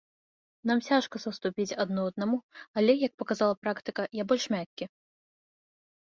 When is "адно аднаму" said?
1.83-2.37